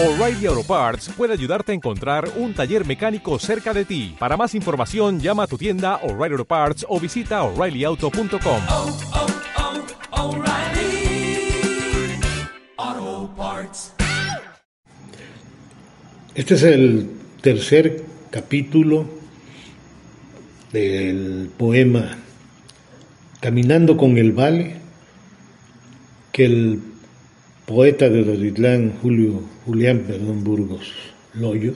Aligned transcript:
O'Reilly 0.00 0.46
Auto 0.46 0.62
Parts 0.62 1.10
puede 1.16 1.32
ayudarte 1.32 1.72
a 1.72 1.74
encontrar 1.74 2.30
un 2.36 2.54
taller 2.54 2.86
mecánico 2.86 3.36
cerca 3.40 3.74
de 3.74 3.84
ti. 3.84 4.14
Para 4.16 4.36
más 4.36 4.54
información, 4.54 5.18
llama 5.18 5.42
a 5.42 5.46
tu 5.48 5.58
tienda 5.58 5.96
O'Reilly 6.04 6.34
Auto 6.34 6.44
Parts 6.44 6.86
o 6.88 7.00
visita 7.00 7.42
oreillyauto.com. 7.42 8.60
oh, 8.70 8.96
oh, 12.76 13.30
Parts. 13.36 13.92
Este 16.36 16.54
es 16.54 16.62
el 16.62 17.10
tercer 17.40 18.04
capítulo 18.30 19.04
del 20.72 21.50
poema 21.58 22.18
Caminando 23.40 23.96
con 23.96 24.16
el 24.16 24.30
Vale, 24.30 24.76
que 26.30 26.44
el 26.44 26.82
poeta 27.68 28.08
de 28.08 28.22
Roditlán, 28.22 28.94
Julio, 29.02 29.42
Julián 29.66 29.98
perdón, 30.06 30.42
Burgos 30.42 30.90
Loyo, 31.34 31.74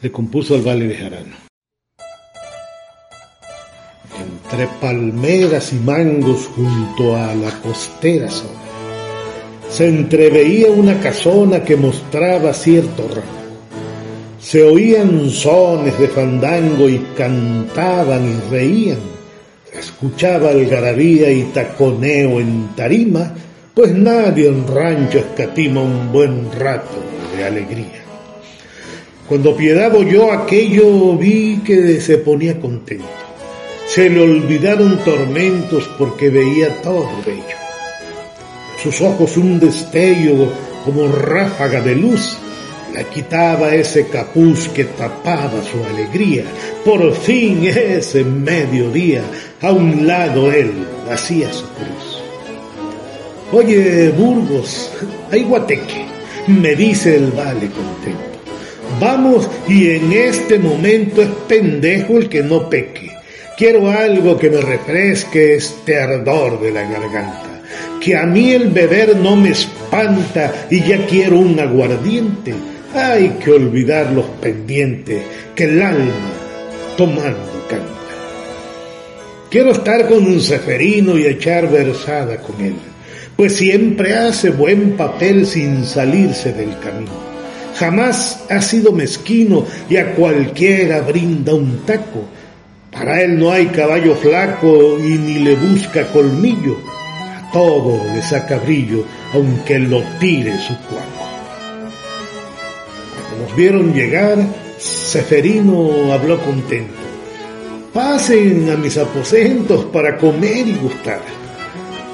le 0.00 0.12
compuso 0.12 0.54
al 0.54 0.62
Vale 0.62 0.86
de 0.86 0.94
Jarano. 0.94 1.34
Entre 4.16 4.68
palmeras 4.80 5.72
y 5.72 5.76
mangos 5.76 6.46
junto 6.54 7.16
a 7.16 7.34
la 7.34 7.50
costera 7.60 8.30
zona, 8.30 8.60
se 9.68 9.88
entreveía 9.88 10.70
una 10.70 11.00
casona 11.00 11.64
que 11.64 11.74
mostraba 11.74 12.54
cierto 12.54 13.08
rango. 13.08 13.40
Se 14.38 14.62
oían 14.62 15.28
sones 15.28 15.98
de 15.98 16.06
fandango 16.06 16.88
y 16.88 16.98
cantaban 17.16 18.28
y 18.28 18.50
reían. 18.50 19.00
Se 19.72 19.80
escuchaba 19.80 20.50
algarabía 20.50 21.32
y 21.32 21.42
taconeo 21.52 22.38
en 22.38 22.68
tarima, 22.76 23.34
pues 23.80 23.94
nadie 23.94 24.46
en 24.46 24.66
rancho 24.68 25.20
escatima 25.20 25.80
un 25.80 26.12
buen 26.12 26.52
rato 26.52 27.02
de 27.34 27.44
alegría. 27.46 28.02
Cuando 29.26 29.56
Piedad 29.56 29.96
oyó 29.96 30.30
aquello 30.32 31.16
vi 31.16 31.62
que 31.64 31.98
se 31.98 32.18
ponía 32.18 32.60
contento. 32.60 33.08
Se 33.86 34.10
le 34.10 34.20
olvidaron 34.20 34.98
tormentos 34.98 35.88
porque 35.96 36.28
veía 36.28 36.82
todo 36.82 37.08
bello. 37.24 37.56
Sus 38.82 39.00
ojos 39.00 39.38
un 39.38 39.58
destello 39.58 40.52
como 40.84 41.08
ráfaga 41.08 41.80
de 41.80 41.96
luz 41.96 42.36
le 42.94 43.04
quitaba 43.04 43.74
ese 43.74 44.08
capuz 44.08 44.68
que 44.68 44.84
tapaba 44.84 45.62
su 45.64 45.82
alegría. 45.82 46.44
Por 46.84 47.14
fin 47.14 47.64
ese 47.64 48.24
mediodía 48.24 49.22
a 49.62 49.72
un 49.72 50.06
lado 50.06 50.52
él 50.52 50.70
hacía 51.10 51.50
su 51.50 51.64
cruz. 51.68 52.19
Oye, 53.52 54.10
Burgos, 54.10 54.92
hay 55.32 55.42
guateque, 55.42 56.04
me 56.46 56.76
dice 56.76 57.16
el 57.16 57.32
vale 57.32 57.68
contento. 57.68 58.30
Vamos 59.00 59.48
y 59.68 59.90
en 59.90 60.12
este 60.12 60.58
momento 60.58 61.22
es 61.22 61.28
pendejo 61.48 62.18
el 62.18 62.28
que 62.28 62.42
no 62.42 62.68
peque. 62.68 63.10
Quiero 63.56 63.90
algo 63.90 64.38
que 64.38 64.50
me 64.50 64.60
refresque 64.60 65.54
este 65.54 65.98
ardor 65.98 66.60
de 66.60 66.70
la 66.70 66.82
garganta. 66.82 67.62
Que 68.00 68.16
a 68.16 68.24
mí 68.24 68.52
el 68.52 68.68
beber 68.68 69.16
no 69.16 69.36
me 69.36 69.50
espanta 69.50 70.66
y 70.70 70.82
ya 70.82 71.04
quiero 71.06 71.38
un 71.38 71.58
aguardiente. 71.58 72.54
Hay 72.94 73.36
que 73.42 73.50
olvidar 73.50 74.12
los 74.12 74.26
pendientes 74.40 75.22
que 75.54 75.64
el 75.64 75.82
alma 75.82 76.32
tomando 76.96 77.66
canta. 77.68 78.00
Quiero 79.50 79.72
estar 79.72 80.06
con 80.08 80.24
un 80.24 80.40
ceferino 80.40 81.18
y 81.18 81.26
echar 81.26 81.68
versada 81.70 82.36
con 82.38 82.60
él, 82.60 82.76
pues 83.40 83.56
siempre 83.56 84.14
hace 84.14 84.50
buen 84.50 84.98
papel 84.98 85.46
sin 85.46 85.86
salirse 85.86 86.52
del 86.52 86.78
camino. 86.78 87.10
Jamás 87.74 88.44
ha 88.50 88.60
sido 88.60 88.92
mezquino 88.92 89.64
y 89.88 89.96
a 89.96 90.14
cualquiera 90.14 91.00
brinda 91.00 91.54
un 91.54 91.86
taco. 91.86 92.26
Para 92.92 93.22
él 93.22 93.38
no 93.38 93.50
hay 93.50 93.68
caballo 93.68 94.14
flaco 94.14 94.98
y 94.98 95.16
ni 95.16 95.38
le 95.38 95.54
busca 95.54 96.12
colmillo. 96.12 96.76
A 97.34 97.50
todo 97.50 98.04
le 98.14 98.20
saca 98.20 98.58
brillo, 98.58 99.06
aunque 99.32 99.78
lo 99.78 100.02
tire 100.18 100.58
su 100.58 100.76
cuaco. 100.76 101.26
Cuando 103.14 103.46
nos 103.46 103.56
vieron 103.56 103.94
llegar, 103.94 104.36
Seferino 104.76 106.12
habló 106.12 106.38
contento. 106.42 106.92
Pasen 107.94 108.68
a 108.68 108.76
mis 108.76 108.98
aposentos 108.98 109.86
para 109.86 110.18
comer 110.18 110.68
y 110.68 110.74
gustar. 110.74 111.39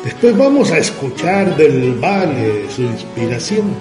Después 0.07 0.37
vamos 0.37 0.71
a 0.71 0.79
escuchar 0.79 1.57
del 1.57 1.95
vale 1.95 2.71
su 2.71 2.83
inspiración 2.83 3.75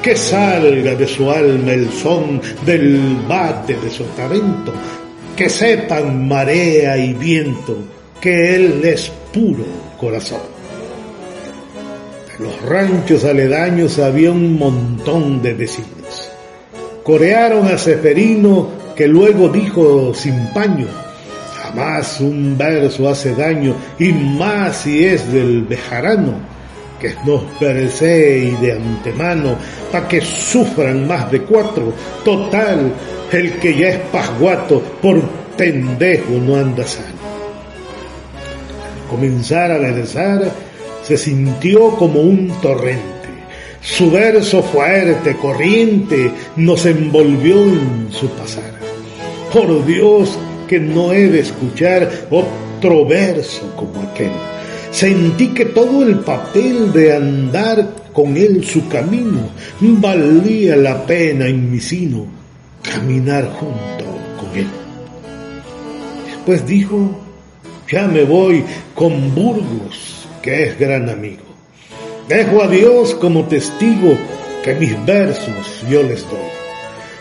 que 0.00 0.14
salga 0.14 0.94
de 0.94 1.08
su 1.08 1.28
alma 1.28 1.72
el 1.72 1.90
son 1.90 2.40
del 2.64 3.16
bate 3.26 3.74
de 3.74 3.90
sotavento, 3.90 4.72
que 5.34 5.50
sepan 5.50 6.28
marea 6.28 6.96
y 6.96 7.14
viento 7.14 7.78
que 8.20 8.54
él 8.54 8.80
es 8.84 9.10
puro 9.34 9.64
corazón. 9.98 10.38
Los 12.38 12.62
ranchos 12.62 13.24
aledaños 13.24 13.98
había 13.98 14.30
un 14.30 14.56
montón 14.56 15.42
de 15.42 15.52
vecinos. 15.54 16.30
Corearon 17.02 17.66
a 17.66 17.76
Seferino 17.76 18.68
que 18.94 19.08
luego 19.08 19.48
dijo 19.48 20.14
sin 20.14 20.46
paño, 20.54 20.86
jamás 21.76 22.20
un 22.20 22.56
verso 22.56 23.08
hace 23.08 23.34
daño 23.34 23.74
y 23.98 24.12
más 24.12 24.78
si 24.78 25.04
es 25.04 25.30
del 25.32 25.62
bejarano 25.62 26.34
que 27.00 27.14
nos 27.26 27.42
perece 27.60 28.38
y 28.38 28.50
de 28.64 28.72
antemano, 28.72 29.56
pa' 29.92 30.08
que 30.08 30.22
sufran 30.22 31.06
más 31.06 31.30
de 31.30 31.42
cuatro. 31.42 31.92
Total, 32.24 32.90
el 33.30 33.52
que 33.58 33.76
ya 33.76 33.88
es 33.90 33.98
pasguato, 34.10 34.80
por 35.02 35.20
pendejo 35.58 36.32
no 36.42 36.56
anda 36.56 36.86
sano. 36.86 37.06
Al 39.02 39.10
comenzar 39.10 39.72
a 39.72 39.78
versar, 39.78 40.50
se 41.02 41.18
sintió 41.18 41.90
como 41.96 42.20
un 42.20 42.48
torrente. 42.62 43.04
Su 43.82 44.10
verso 44.10 44.62
fuerte, 44.62 45.36
corriente, 45.36 46.30
nos 46.56 46.86
envolvió 46.86 47.56
en 47.62 48.08
su 48.10 48.26
pasar. 48.30 48.72
Por 49.52 49.84
Dios 49.84 50.38
que 50.66 50.80
no 50.80 51.12
he 51.12 51.28
de 51.28 51.40
escuchar 51.40 52.28
otro 52.30 53.06
verso 53.06 53.72
como 53.76 54.02
aquel 54.02 54.32
sentí 54.96 55.48
que 55.48 55.66
todo 55.66 56.02
el 56.02 56.20
papel 56.20 56.90
de 56.92 57.14
andar 57.14 58.06
con 58.14 58.34
él 58.36 58.64
su 58.64 58.88
camino 58.88 59.50
valía 59.80 60.74
la 60.74 61.04
pena 61.04 61.46
en 61.46 61.70
mi 61.70 61.80
sino 61.80 62.26
caminar 62.82 63.50
junto 63.60 64.04
con 64.38 64.58
él. 64.58 64.66
Después 66.26 66.66
dijo, 66.66 67.10
ya 67.90 68.06
me 68.06 68.24
voy 68.24 68.64
con 68.94 69.34
Burgos, 69.34 70.26
que 70.40 70.64
es 70.64 70.78
gran 70.78 71.10
amigo. 71.10 71.42
Dejo 72.26 72.62
a 72.62 72.68
Dios 72.68 73.14
como 73.16 73.44
testigo 73.44 74.16
que 74.64 74.74
mis 74.76 75.04
versos 75.04 75.84
yo 75.90 76.02
les 76.02 76.22
doy. 76.22 76.65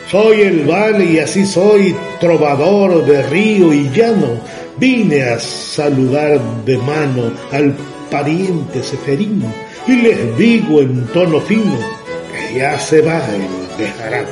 Soy 0.10 0.42
el 0.42 0.66
vale 0.66 1.06
y 1.06 1.20
así 1.20 1.46
soy 1.46 1.96
trovador 2.20 3.06
de 3.06 3.24
río 3.24 3.74
y 3.74 3.90
llano, 3.90 4.40
vine 4.78 5.24
a 5.24 5.40
saludar 5.40 6.40
de 6.64 6.78
mano 6.78 7.32
al 7.52 7.76
pariente 8.12 8.84
Seferino 8.84 9.52
y 9.88 9.96
les 9.96 10.38
digo 10.38 10.82
en 10.82 11.08
tono 11.08 11.42
fino 11.42 11.78
que 12.32 12.60
ya 12.60 12.78
se 12.80 13.02
va 13.02 13.18
el 13.18 13.78
dejarán. 13.78 14.26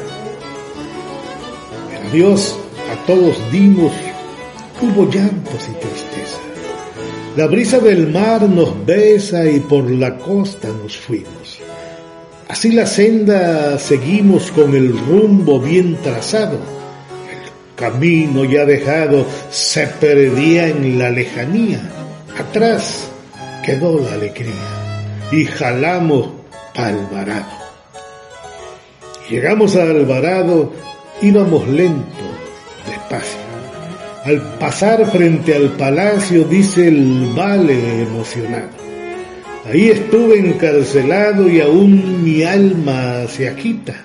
El 1.91 2.07
adiós 2.07 2.55
a 2.91 3.05
todos 3.07 3.35
dimos, 3.51 3.91
hubo 4.79 5.09
llantos 5.09 5.69
y 5.69 5.73
tristeza. 5.73 6.37
La 7.35 7.47
brisa 7.47 7.79
del 7.79 8.11
mar 8.11 8.43
nos 8.43 8.85
besa 8.85 9.49
y 9.49 9.59
por 9.59 9.89
la 9.89 10.17
costa 10.17 10.67
nos 10.67 10.95
fuimos. 10.97 11.52
Así 12.53 12.71
la 12.71 12.85
senda 12.85 13.79
seguimos 13.79 14.51
con 14.51 14.75
el 14.75 14.95
rumbo 14.95 15.59
bien 15.59 15.97
trazado 16.03 16.59
camino 17.75 18.45
ya 18.45 18.63
dejado 18.63 19.25
se 19.49 19.87
perdía 19.87 20.67
en 20.67 20.99
la 20.99 21.09
lejanía. 21.09 21.81
Atrás 22.37 23.09
quedó 23.65 23.99
la 23.99 24.13
alegría 24.13 24.53
y 25.31 25.45
jalamos 25.45 26.29
a 26.75 26.89
Alvarado. 26.89 27.57
Llegamos 29.31 29.75
a 29.75 29.89
Alvarado, 29.89 30.73
íbamos 31.23 31.67
lento, 31.67 32.23
despacio. 32.87 33.41
Al 34.25 34.41
pasar 34.59 35.09
frente 35.11 35.55
al 35.55 35.71
palacio, 35.71 36.43
dice 36.43 36.87
el 36.87 37.31
vale 37.35 38.03
emocionado. 38.03 38.92
Ahí 39.65 39.89
estuve 39.89 40.39
encarcelado 40.39 41.49
y 41.49 41.61
aún 41.61 42.23
mi 42.23 42.43
alma 42.43 43.27
se 43.27 43.47
agita. 43.47 43.95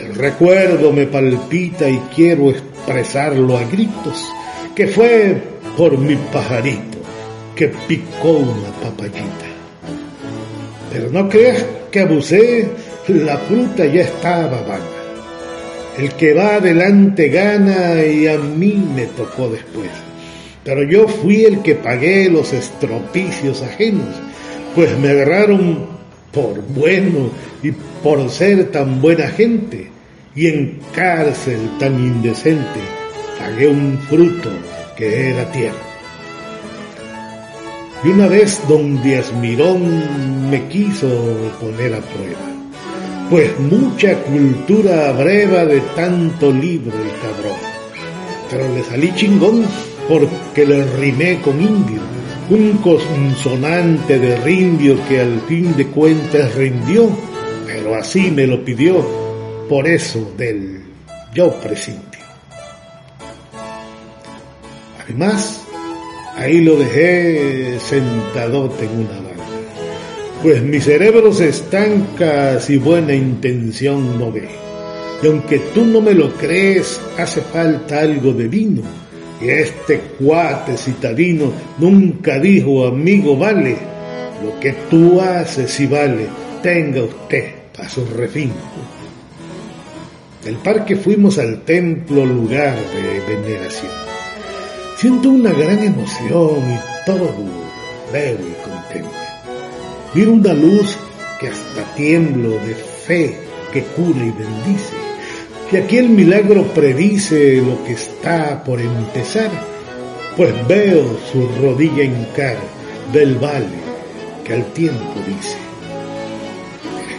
El 0.00 0.14
recuerdo 0.14 0.92
me 0.92 1.06
palpita 1.06 1.88
y 1.88 1.98
quiero 2.14 2.50
expresarlo 2.50 3.58
a 3.58 3.64
gritos, 3.64 4.24
que 4.74 4.86
fue 4.86 5.36
por 5.76 5.98
mi 5.98 6.16
pajarito 6.16 6.98
que 7.58 7.66
picó 7.88 8.30
una 8.38 8.70
papayita. 8.80 9.48
Pero 10.92 11.10
no 11.10 11.28
creas 11.28 11.66
que 11.90 12.00
abusé, 12.00 12.68
La 13.08 13.38
fruta 13.38 13.86
ya 13.86 14.02
estaba 14.02 14.60
vana. 14.62 14.84
El 15.98 16.12
que 16.12 16.34
va 16.34 16.56
adelante 16.56 17.28
gana 17.28 18.04
y 18.04 18.28
a 18.28 18.36
mí 18.36 18.74
me 18.94 19.06
tocó 19.06 19.48
después. 19.48 19.90
Pero 20.62 20.82
yo 20.82 21.08
fui 21.08 21.44
el 21.44 21.62
que 21.62 21.74
pagué 21.74 22.28
los 22.28 22.52
estropicios 22.52 23.62
ajenos, 23.62 24.14
pues 24.74 24.96
me 24.98 25.10
agarraron 25.10 25.86
por 26.32 26.62
bueno 26.68 27.30
y 27.62 27.72
por 28.02 28.28
ser 28.30 28.70
tan 28.70 29.00
buena 29.00 29.28
gente, 29.28 29.90
y 30.34 30.46
en 30.46 30.78
cárcel 30.94 31.58
tan 31.78 31.98
indecente 31.98 32.80
pagué 33.38 33.68
un 33.68 33.98
fruto 34.08 34.50
que 34.96 35.30
era 35.30 35.50
tierra. 35.50 35.76
Y 38.04 38.08
una 38.08 38.28
vez 38.28 38.60
don 38.68 39.02
Díaz 39.02 39.32
Mirón 39.34 40.50
me 40.50 40.68
quiso 40.68 41.08
poner 41.60 41.94
a 41.94 42.00
prueba, 42.00 42.38
pues 43.28 43.58
mucha 43.58 44.14
cultura 44.22 45.10
breva 45.12 45.64
de 45.64 45.80
tanto 45.96 46.52
libro 46.52 46.96
el 46.96 47.10
cabrón. 47.20 47.58
Pero 48.50 48.72
le 48.72 48.84
salí 48.84 49.12
chingón 49.16 49.64
porque 50.08 50.64
le 50.64 50.84
rimé 50.96 51.40
con 51.40 51.60
indio, 51.60 52.00
un 52.50 52.78
consonante 52.78 54.18
de 54.18 54.36
rindio 54.40 54.96
que 55.08 55.20
al 55.20 55.40
fin 55.42 55.76
de 55.76 55.86
cuentas 55.86 56.54
rindió, 56.54 57.10
pero 57.66 57.94
así 57.94 58.30
me 58.30 58.46
lo 58.46 58.64
pidió, 58.64 59.04
por 59.68 59.86
eso 59.86 60.32
del 60.36 60.82
yo 61.34 61.52
presintio. 61.60 62.20
Además, 65.02 65.68
Ahí 66.38 66.60
lo 66.60 66.76
dejé 66.76 67.80
sentadote 67.80 68.84
en 68.84 68.90
una 68.92 69.16
banca. 69.16 69.42
Pues 70.40 70.62
mi 70.62 70.78
cerebro 70.78 71.32
se 71.32 71.48
estanca 71.48 72.60
si 72.60 72.76
buena 72.76 73.12
intención 73.12 74.20
no 74.20 74.30
ve. 74.30 74.48
Y 75.20 75.26
aunque 75.26 75.58
tú 75.74 75.84
no 75.84 76.00
me 76.00 76.14
lo 76.14 76.32
crees, 76.34 77.00
hace 77.18 77.40
falta 77.40 77.98
algo 77.98 78.32
de 78.32 78.46
vino. 78.46 78.82
Y 79.40 79.50
este 79.50 80.00
cuate 80.18 80.76
citadino 80.76 81.52
nunca 81.78 82.38
dijo, 82.38 82.86
amigo, 82.86 83.36
vale. 83.36 83.76
Lo 84.42 84.58
que 84.60 84.72
tú 84.88 85.20
haces 85.20 85.70
si 85.70 85.86
vale, 85.86 86.26
tenga 86.62 87.02
usted 87.02 87.54
para 87.76 87.88
su 87.88 88.04
refino. 88.04 88.54
Del 90.44 90.56
parque 90.56 90.96
fuimos 90.96 91.38
al 91.38 91.62
templo 91.62 92.24
lugar 92.24 92.76
de 92.76 93.36
veneración 93.36 94.08
Siento 94.98 95.28
una 95.28 95.52
gran 95.52 95.78
emoción 95.78 96.58
y 96.72 97.06
todo 97.06 97.32
veo 98.12 98.34
y 98.34 98.68
contemplo. 98.68 99.12
Miro 100.12 100.32
una 100.32 100.52
luz 100.54 100.98
que 101.38 101.46
hasta 101.46 101.94
tiemblo 101.94 102.50
de 102.50 102.74
fe 102.74 103.38
que 103.72 103.84
cura 103.84 104.18
y 104.18 104.30
bendice. 104.32 105.07
Que 105.70 105.78
aquí 105.78 105.98
el 105.98 106.08
milagro 106.08 106.64
predice 106.74 107.62
lo 107.62 107.84
que 107.84 107.92
está 107.92 108.62
por 108.64 108.80
empezar, 108.80 109.50
pues 110.36 110.52
veo 110.66 111.18
su 111.30 111.48
rodilla 111.60 112.04
hincar 112.04 112.56
del 113.12 113.34
vale 113.36 113.66
que 114.44 114.54
al 114.54 114.64
tiempo 114.72 115.14
dice. 115.26 115.56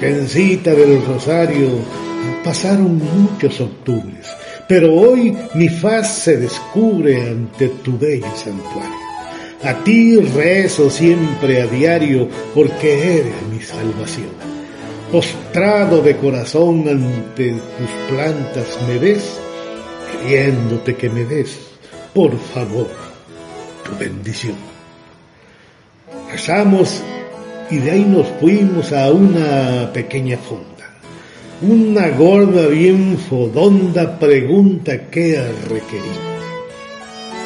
Virgencita 0.01 0.74
del 0.74 1.06
Rosario, 1.06 1.69
pasaron 2.44 2.98
muchos 2.98 3.60
octubres 3.62 4.28
pero 4.69 4.94
hoy 4.94 5.36
mi 5.56 5.68
faz 5.68 6.19
se 6.19 6.38
descubre 6.38 7.28
ante 7.28 7.69
tu 7.69 7.98
bello 7.98 8.28
santuario. 8.36 9.10
A 9.63 9.84
ti 9.84 10.16
rezo 10.16 10.92
siempre 10.92 11.63
a 11.63 11.66
diario 11.66 12.30
porque 12.54 13.18
eres 13.19 13.34
mi 13.51 13.60
salvación. 13.60 14.58
Postrado 15.11 16.01
de 16.01 16.15
corazón 16.17 16.88
ante 16.88 17.51
tus 17.51 17.89
plantas 18.09 18.77
me 18.88 19.00
ves, 19.00 19.39
queriéndote 20.11 20.95
que 20.95 21.09
me 21.09 21.25
des, 21.25 21.59
por 22.13 22.38
favor, 22.38 22.88
tu 23.83 23.97
bendición. 23.97 24.56
Rezamos 26.31 27.01
y 27.71 27.77
de 27.77 27.91
ahí 27.91 28.06
nos 28.06 28.27
fuimos 28.39 28.91
a 28.94 29.11
una 29.11 29.91
pequeña 29.94 30.38
fonda 30.38 30.69
una 31.62 32.07
gorda 32.12 32.67
bien 32.67 33.17
fodonda 33.17 34.17
pregunta 34.17 35.09
qué 35.09 35.45
requerimos. 35.67 36.39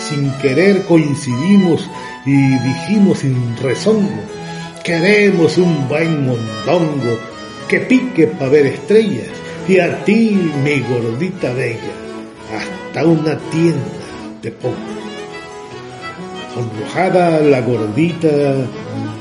Sin 0.07 0.29
querer 0.33 0.83
coincidimos 0.83 1.89
y 2.23 2.35
dijimos 2.59 3.19
sin 3.19 3.57
rezongo, 3.57 4.21
queremos 4.83 5.57
un 5.57 5.87
buen 5.87 6.27
mondongo 6.27 7.17
que 7.67 7.79
pique 7.79 8.27
para 8.27 8.49
ver 8.49 8.67
estrellas 8.67 9.27
y 9.67 9.79
a 9.79 10.03
ti, 10.03 10.51
mi 10.63 10.79
gordita 10.81 11.53
bella, 11.53 11.93
hasta 12.55 13.05
una 13.05 13.37
tienda 13.49 13.81
te 14.41 14.51
pongo. 14.51 14.75
Sonrojada 16.53 17.39
la 17.39 17.61
gordita 17.61 18.27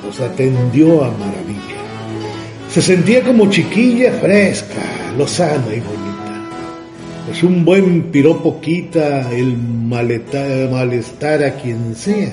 nos 0.05 0.21
atendió 0.21 1.05
a 1.05 1.11
maravilla 1.13 1.63
se 2.73 2.81
sentía 2.81 3.23
como 3.23 3.51
chiquilla 3.51 4.13
fresca, 4.13 4.81
lozana 5.19 5.75
y 5.75 5.81
bonita. 5.81 6.49
Pues 7.27 7.43
un 7.43 7.67
buen 7.67 8.05
piropo 8.05 8.63
quita 8.63 9.31
el 9.31 9.59
malestar 9.59 11.45
a 11.45 11.55
quien 11.57 11.95
sea. 11.95 12.33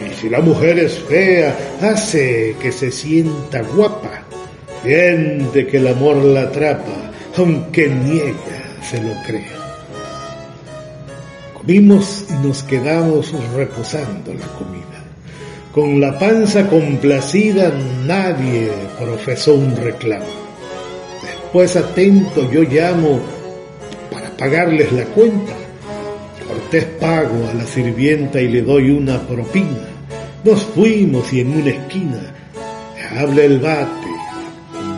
Y 0.00 0.18
si 0.18 0.30
la 0.30 0.40
mujer 0.40 0.78
es 0.78 0.98
fea, 1.00 1.54
hace 1.82 2.56
que 2.58 2.72
se 2.72 2.90
sienta 2.90 3.60
guapa. 3.60 4.24
Siente 4.82 5.66
que 5.66 5.76
el 5.76 5.88
amor 5.88 6.16
la 6.16 6.42
atrapa, 6.42 7.12
aunque 7.36 7.88
niega 7.88 8.78
se 8.82 9.02
lo 9.02 9.12
crea. 9.26 9.60
Comimos 11.52 12.24
y 12.30 12.46
nos 12.46 12.62
quedamos 12.62 13.30
reposando 13.54 14.32
la 14.32 14.46
comida. 14.46 14.86
Con 15.72 16.00
la 16.00 16.18
panza 16.18 16.66
complacida 16.66 17.70
nadie 18.06 18.70
profesó 18.98 19.54
un 19.54 19.76
reclamo. 19.76 20.24
Después 21.22 21.76
atento 21.76 22.50
yo 22.50 22.62
llamo 22.62 23.20
para 24.10 24.30
pagarles 24.30 24.90
la 24.92 25.04
cuenta. 25.04 25.52
Cortés 26.48 26.86
pago 26.98 27.48
a 27.50 27.54
la 27.54 27.66
sirvienta 27.66 28.40
y 28.40 28.48
le 28.48 28.62
doy 28.62 28.90
una 28.90 29.20
propina. 29.20 29.88
Nos 30.42 30.62
fuimos 30.62 31.30
y 31.34 31.40
en 31.40 31.60
una 31.60 31.70
esquina 31.70 32.34
habla 33.14 33.42
el 33.42 33.58
bate 33.58 34.10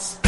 Oh, 0.00 0.27